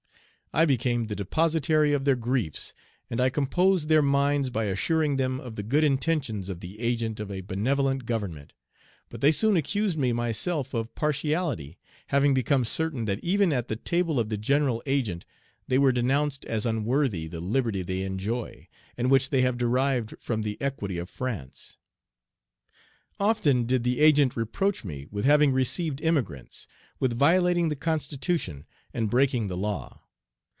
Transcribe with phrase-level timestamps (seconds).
[0.53, 2.73] I became the depositary of their griefs,
[3.09, 7.21] and I composed their minds by assuring them of the good intentions of the Agent
[7.21, 8.51] of a benevolent government;
[9.07, 11.77] but they soon accused me myself of partiality,
[12.07, 15.25] having become certain that even at the table of the General Agent
[15.69, 20.41] they were denounced as unworthy the liberty they enjoy, and which they have derived from
[20.41, 21.77] the equity of France.
[23.21, 26.67] "Often did the Agent reproach me with having received emigrants,
[26.99, 29.99] with violating the constitution, and breaking the law.